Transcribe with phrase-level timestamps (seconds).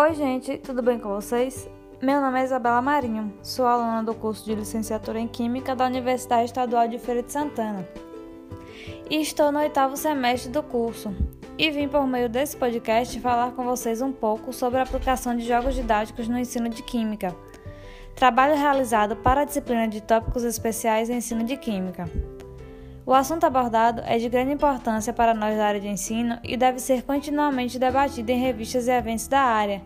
[0.00, 1.68] Oi, gente, tudo bem com vocês?
[2.00, 6.44] Meu nome é Isabela Marinho, sou aluna do curso de licenciatura em Química da Universidade
[6.44, 7.84] Estadual de Feira de Santana
[9.10, 11.12] e estou no oitavo semestre do curso.
[11.58, 15.44] E vim por meio desse podcast falar com vocês um pouco sobre a aplicação de
[15.44, 17.34] jogos didáticos no ensino de Química.
[18.14, 22.08] Trabalho realizado para a disciplina de tópicos especiais em ensino de Química.
[23.08, 26.78] O assunto abordado é de grande importância para nós da área de ensino e deve
[26.78, 29.80] ser continuamente debatido em revistas e eventos da área,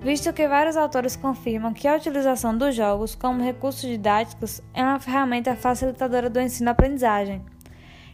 [0.00, 4.98] visto que vários autores confirmam que a utilização dos jogos como recursos didáticos é uma
[4.98, 7.44] ferramenta facilitadora do ensino-aprendizagem.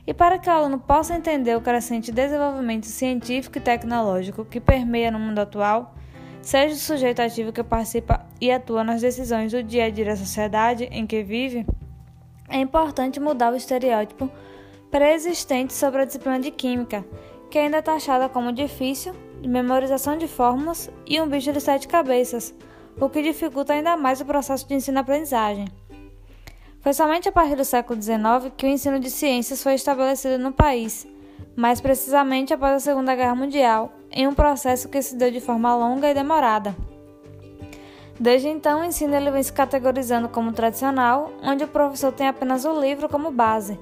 [0.05, 5.12] E para que o aluno possa entender o crescente desenvolvimento científico e tecnológico que permeia
[5.12, 5.95] no mundo atual,
[6.43, 10.16] seja o sujeito ativo que participa e atua nas decisões do dia a dia da
[10.16, 11.65] sociedade em que vive,
[12.50, 14.30] é importante mudar o estereótipo
[14.90, 17.04] pré-existente sobre a disciplina de Química,
[17.48, 21.88] que ainda é taxada como difícil, de memorização de fórmulas e um bicho de sete
[21.88, 22.54] cabeças,
[23.01, 25.66] o que dificulta ainda mais o processo de ensino-aprendizagem.
[26.80, 30.52] Foi somente a partir do século XIX que o ensino de ciências foi estabelecido no
[30.52, 31.07] país,
[31.57, 35.74] mais precisamente após a Segunda Guerra Mundial, em um processo que se deu de forma
[35.74, 36.74] longa e demorada.
[38.21, 42.66] Desde então, o ensino ele vem se categorizando como tradicional, onde o professor tem apenas
[42.66, 43.80] o livro como base,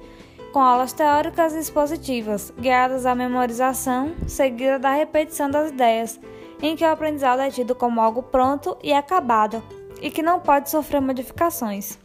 [0.53, 6.17] com aulas teóricas e expositivas, guiadas à memorização, seguida da repetição das ideias,
[6.61, 9.61] em que o aprendizado é tido como algo pronto e acabado,
[10.01, 11.99] e que não pode sofrer modificações.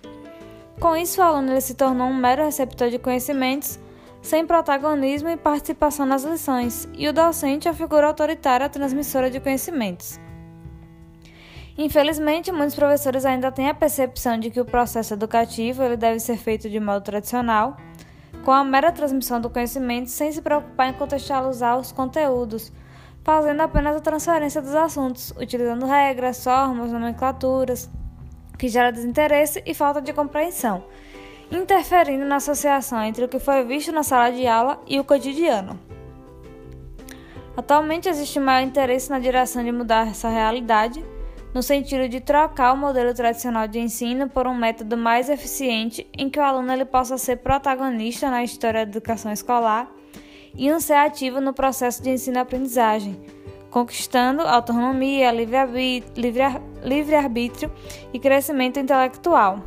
[0.80, 3.78] Com isso, o aluno ele se tornou um mero receptor de conhecimentos,
[4.20, 10.23] sem protagonismo e participação nas lições, e o docente a figura autoritária transmissora de conhecimentos.
[11.76, 16.36] Infelizmente, muitos professores ainda têm a percepção de que o processo educativo ele deve ser
[16.36, 17.76] feito de modo tradicional,
[18.44, 22.72] com a mera transmissão do conhecimento sem se preocupar em contextualizar os conteúdos,
[23.24, 27.90] fazendo apenas a transferência dos assuntos, utilizando regras, formas, nomenclaturas,
[28.56, 30.84] que gera desinteresse e falta de compreensão,
[31.50, 35.76] interferindo na associação entre o que foi visto na sala de aula e o cotidiano.
[37.56, 41.04] Atualmente existe maior interesse na direção de mudar essa realidade
[41.54, 46.28] no sentido de trocar o modelo tradicional de ensino por um método mais eficiente em
[46.28, 49.88] que o aluno ele possa ser protagonista na história da educação escolar
[50.56, 53.20] e um ser ativo no processo de ensino-aprendizagem,
[53.70, 57.70] conquistando autonomia, livre-arbítrio
[58.12, 59.60] e crescimento intelectual.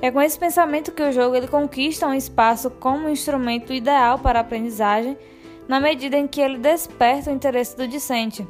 [0.00, 4.40] É com esse pensamento que o jogo ele conquista um espaço como instrumento ideal para
[4.40, 5.16] a aprendizagem,
[5.68, 8.44] na medida em que ele desperta o interesse do discente.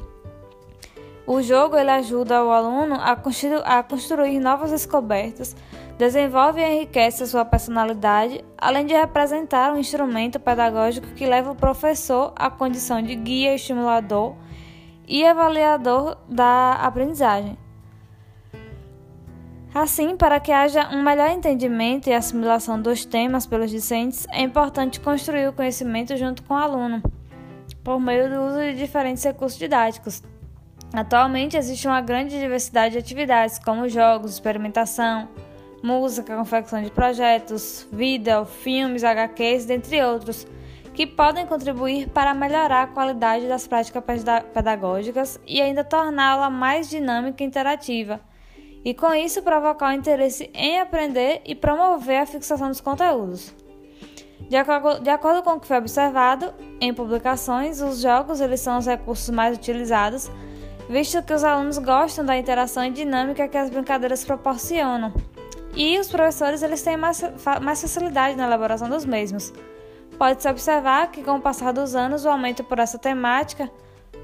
[1.25, 5.55] O jogo ele ajuda o aluno a, construir, a construir novas descobertas,
[5.97, 11.55] desenvolve e enriquece a sua personalidade, além de representar um instrumento pedagógico que leva o
[11.55, 14.35] professor à condição de guia, estimulador
[15.07, 17.57] e avaliador da aprendizagem.
[19.73, 24.99] Assim, para que haja um melhor entendimento e assimilação dos temas pelos discentes, é importante
[24.99, 27.01] construir o conhecimento junto com o aluno,
[27.83, 30.21] por meio do uso de diferentes recursos didáticos.
[30.93, 35.27] Atualmente existe uma grande diversidade de atividades, como jogos, experimentação,
[35.81, 40.45] música, confecção de projetos, vídeo, filmes, HQs, dentre outros,
[40.93, 44.03] que podem contribuir para melhorar a qualidade das práticas
[44.53, 48.21] pedagógicas e ainda torná-la mais dinâmica e interativa,
[48.85, 53.51] e com isso provocar o interesse em aprender e promover a fixação dos conteúdos.
[54.47, 58.77] De acordo, de acordo com o que foi observado em publicações, os jogos eles são
[58.77, 60.29] os recursos mais utilizados
[60.89, 65.13] visto que os alunos gostam da interação e dinâmica que as brincadeiras proporcionam.
[65.75, 67.23] E os professores eles têm mais,
[67.61, 69.51] mais facilidade na elaboração dos mesmos.
[70.17, 73.69] Pode-se observar que, com o passar dos anos, o aumento por essa temática,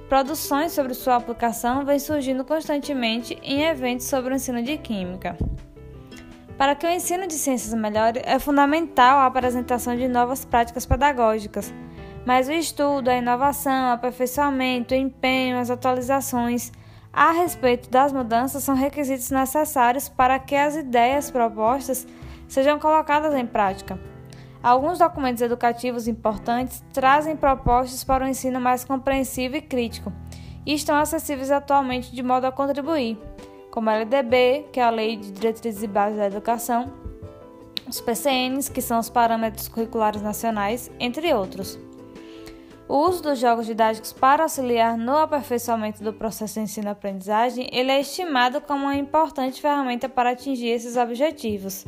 [0.08, 5.36] produções sobre sua aplicação vem surgindo constantemente em eventos sobre o ensino de química.
[6.58, 11.74] Para que o ensino de ciências melhore, é fundamental a apresentação de novas práticas pedagógicas
[12.26, 16.72] mas o estudo, a inovação, o aperfeiçoamento, o empenho, as atualizações
[17.12, 22.08] a respeito das mudanças são requisitos necessários para que as ideias propostas
[22.48, 24.00] sejam colocadas em prática.
[24.62, 30.12] Alguns documentos educativos importantes trazem propostas para um ensino mais compreensivo e crítico
[30.66, 33.18] e estão acessíveis atualmente de modo a contribuir,
[33.72, 36.92] como a LDB, que é a Lei de Diretrizes e Bases da Educação,
[37.88, 41.80] os PCNs, que são os Parâmetros Curriculares Nacionais, entre outros.
[42.90, 48.02] O uso dos jogos didáticos para auxiliar no aperfeiçoamento do processo de ensino-aprendizagem, ele é
[48.02, 51.86] estimado como uma importante ferramenta para atingir esses objetivos.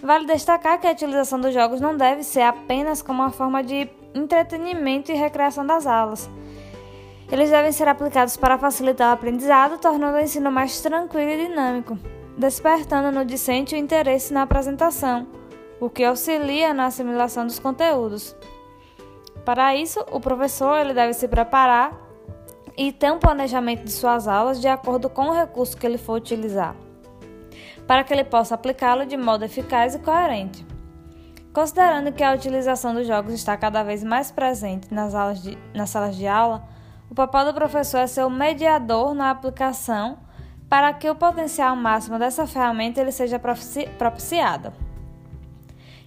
[0.00, 3.90] Vale destacar que a utilização dos jogos não deve ser apenas como uma forma de
[4.14, 6.30] entretenimento e recreação das aulas,
[7.30, 11.98] Eles devem ser aplicados para facilitar o aprendizado, tornando o ensino mais tranquilo e dinâmico,
[12.36, 15.28] despertando no discente o interesse na apresentação,
[15.80, 18.36] o que auxilia na assimilação dos conteúdos.
[19.44, 21.92] Para isso, o professor ele deve se preparar
[22.76, 26.14] e ter um planejamento de suas aulas de acordo com o recurso que ele for
[26.14, 26.74] utilizar,
[27.86, 30.66] para que ele possa aplicá-lo de modo eficaz e coerente.
[31.52, 35.90] Considerando que a utilização dos jogos está cada vez mais presente nas, aulas de, nas
[35.90, 36.62] salas de aula,
[37.10, 40.18] o papel do professor é ser o mediador na aplicação
[40.68, 43.40] para que o potencial máximo dessa ferramenta ele seja
[43.98, 44.72] propiciado.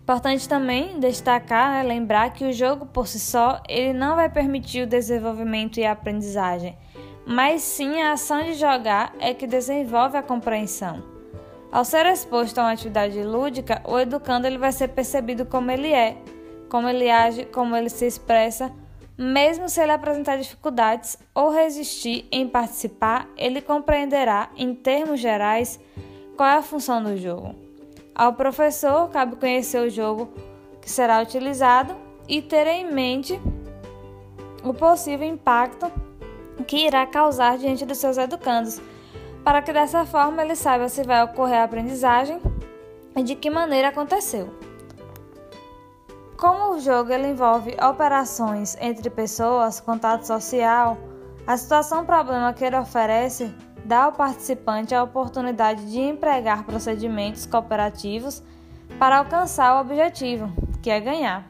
[0.03, 4.83] Importante também destacar, né, lembrar que o jogo por si só ele não vai permitir
[4.83, 6.77] o desenvolvimento e a aprendizagem,
[7.25, 11.01] mas sim a ação de jogar é que desenvolve a compreensão.
[11.71, 15.93] Ao ser exposto a uma atividade lúdica, o educando ele vai ser percebido como ele
[15.93, 16.17] é,
[16.69, 18.73] como ele age, como ele se expressa,
[19.17, 25.79] mesmo se ele apresentar dificuldades ou resistir em participar, ele compreenderá, em termos gerais,
[26.35, 27.62] qual é a função do jogo.
[28.15, 30.29] Ao professor, cabe conhecer o jogo
[30.81, 31.95] que será utilizado
[32.27, 33.39] e ter em mente
[34.63, 35.91] o possível impacto
[36.67, 38.79] que irá causar diante dos seus educandos
[39.43, 42.39] para que dessa forma ele saiba se vai ocorrer a aprendizagem
[43.15, 44.49] e de que maneira aconteceu.
[46.37, 50.97] Como o jogo envolve operações entre pessoas, contato social,
[51.45, 53.53] a situação problema que ele oferece
[53.85, 58.41] dá ao participante a oportunidade de empregar procedimentos cooperativos
[58.97, 60.51] para alcançar o objetivo,
[60.81, 61.47] que é ganhar.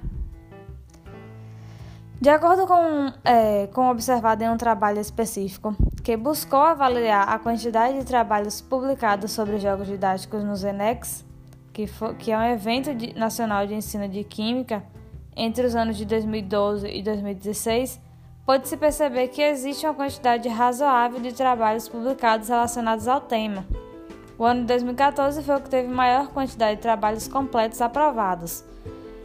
[2.20, 8.00] De acordo com, é, com observado em um trabalho específico, que buscou avaliar a quantidade
[8.00, 11.26] de trabalhos publicados sobre jogos didáticos no Zenex,
[11.74, 11.86] que,
[12.20, 14.84] que é um evento de, nacional de ensino de química,
[15.36, 18.00] entre os anos de 2012 e 2016,
[18.46, 23.66] pode-se perceber que existe uma quantidade razoável de trabalhos publicados relacionados ao tema.
[24.38, 28.66] O ano de 2014 foi o que teve maior quantidade de trabalhos completos aprovados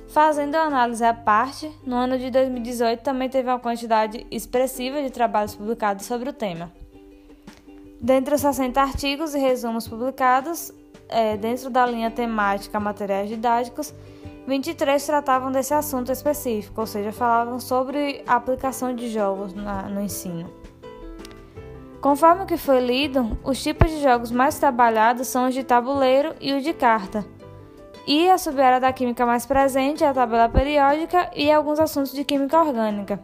[0.08, 5.10] Fazendo uma análise à parte, no ano de 2018 também teve uma quantidade expressiva de
[5.10, 6.72] trabalhos publicados sobre o tema.
[8.00, 10.72] Dentre os 60 artigos e resumos publicados,
[11.10, 13.92] é, dentro da linha temática Materiais Didáticos,
[14.48, 20.00] 23 tratavam desse assunto específico, ou seja, falavam sobre a aplicação de jogos na, no
[20.00, 20.50] ensino.
[22.00, 26.34] Conforme o que foi lido, os tipos de jogos mais trabalhados são os de tabuleiro
[26.40, 27.24] e o de carta
[28.08, 32.24] e a sub-área da química mais presente é a tabela periódica e alguns assuntos de
[32.24, 33.20] química orgânica.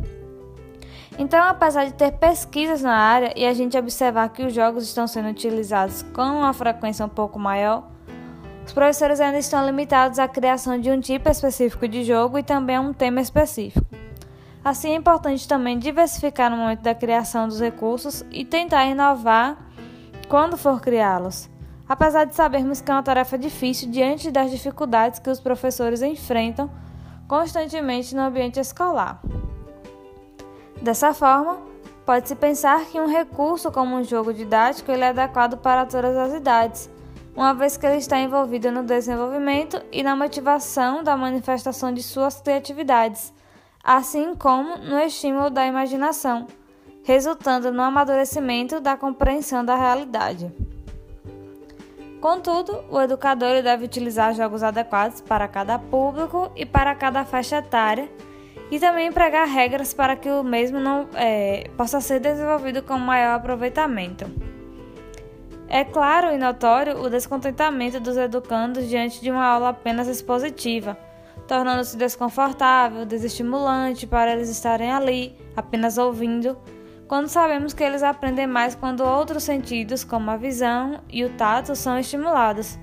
[1.19, 5.07] Então, apesar de ter pesquisas na área e a gente observar que os jogos estão
[5.07, 7.94] sendo utilizados com uma frequência um pouco maior,
[8.67, 12.77] os professores ainda estão limitados à criação de um tipo específico de jogo e também
[12.77, 13.87] a um tema específico.
[14.65, 19.59] Assim, é importante também diversificar no momento da criação dos recursos e tentar inovar
[20.29, 21.53] quando for criá-los
[21.89, 26.71] apesar de sabermos que é uma tarefa difícil diante das dificuldades que os professores enfrentam
[27.29, 29.21] constantemente no ambiente escolar.
[30.81, 31.59] Dessa forma,
[32.05, 36.35] pode-se pensar que um recurso como um jogo didático ele é adequado para todas as
[36.35, 36.91] idades,
[37.37, 42.41] uma vez que ele está envolvido no desenvolvimento e na motivação da manifestação de suas
[42.41, 43.33] criatividades,
[43.83, 46.47] assim como no estímulo da imaginação,
[47.03, 50.53] resultando no amadurecimento da compreensão da realidade.
[52.21, 58.09] Contudo, o educador deve utilizar jogos adequados para cada público e para cada faixa etária
[58.71, 63.35] e também empregar regras para que o mesmo não é, possa ser desenvolvido com maior
[63.35, 64.44] aproveitamento.
[65.75, 70.97] É claro e notório o descontentamento dos educandos diante de uma aula apenas expositiva,
[71.49, 76.57] tornando-se desconfortável, desestimulante para eles estarem ali, apenas ouvindo
[77.09, 81.75] quando sabemos que eles aprendem mais quando outros sentidos, como a visão e o tato,
[81.75, 82.79] são estimulados.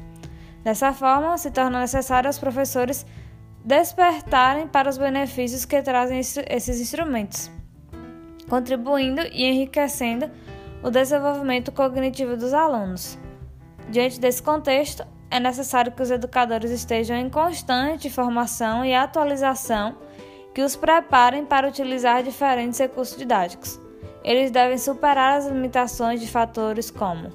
[0.62, 3.06] Dessa forma, se torna necessário aos professores
[3.64, 7.50] despertarem para os benefícios que trazem esses instrumentos,
[8.50, 10.30] contribuindo e enriquecendo
[10.84, 13.18] o desenvolvimento cognitivo dos alunos.
[13.90, 19.96] Diante desse contexto, é necessário que os educadores estejam em constante formação e atualização
[20.54, 23.80] que os preparem para utilizar diferentes recursos didáticos.
[24.24, 27.32] Eles devem superar as limitações de fatores como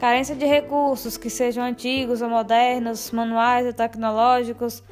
[0.00, 4.82] carência de recursos que sejam antigos ou modernos, manuais ou tecnológicos,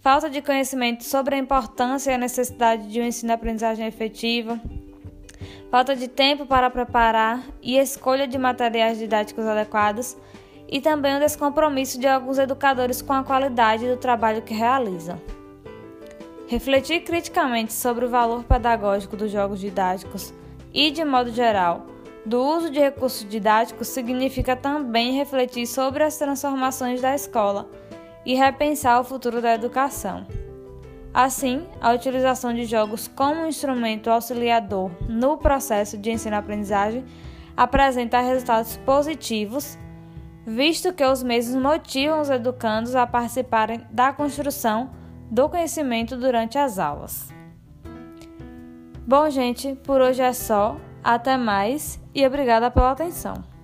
[0.00, 4.60] falta de conhecimento sobre a importância e a necessidade de um ensino-aprendizagem efetivo,
[5.70, 10.16] falta de tempo para preparar e escolha de materiais didáticos adequados
[10.68, 15.20] e também o descompromisso de alguns educadores com a qualidade do trabalho que realizam.
[16.48, 20.32] Refletir criticamente sobre o valor pedagógico dos jogos didáticos
[20.72, 21.86] e, de modo geral,
[22.24, 27.68] do uso de recursos didáticos significa também refletir sobre as transformações da escola
[28.24, 30.26] e repensar o futuro da educação.
[31.16, 37.06] Assim, a utilização de jogos como instrumento auxiliador no processo de ensino-aprendizagem
[37.56, 39.78] apresenta resultados positivos,
[40.46, 44.90] visto que os mesmos motivam os educandos a participarem da construção
[45.30, 47.32] do conhecimento durante as aulas.
[49.06, 50.76] Bom, gente, por hoje é só.
[51.02, 53.55] Até mais e obrigada pela atenção.